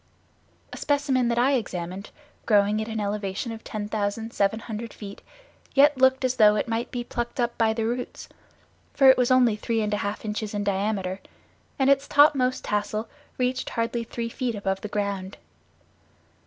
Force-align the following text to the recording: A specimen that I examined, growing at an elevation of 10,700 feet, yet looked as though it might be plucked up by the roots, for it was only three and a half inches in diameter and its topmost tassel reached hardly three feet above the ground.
A 0.73 0.77
specimen 0.77 1.27
that 1.27 1.37
I 1.37 1.51
examined, 1.51 2.09
growing 2.47 2.81
at 2.81 2.87
an 2.87 2.99
elevation 2.99 3.51
of 3.51 3.63
10,700 3.63 4.93
feet, 4.95 5.21
yet 5.75 5.95
looked 5.95 6.25
as 6.25 6.37
though 6.37 6.55
it 6.55 6.67
might 6.67 6.89
be 6.89 7.03
plucked 7.03 7.39
up 7.39 7.55
by 7.55 7.71
the 7.71 7.85
roots, 7.85 8.27
for 8.95 9.11
it 9.11 9.15
was 9.19 9.29
only 9.29 9.55
three 9.55 9.79
and 9.81 9.93
a 9.93 9.97
half 9.97 10.25
inches 10.25 10.55
in 10.55 10.63
diameter 10.63 11.19
and 11.77 11.87
its 11.87 12.07
topmost 12.07 12.63
tassel 12.63 13.09
reached 13.37 13.69
hardly 13.69 14.03
three 14.03 14.29
feet 14.29 14.55
above 14.55 14.81
the 14.81 14.87
ground. 14.87 15.37